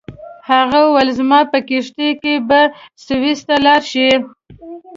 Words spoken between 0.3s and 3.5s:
هغه وویل زما په کښتۍ کې به سویس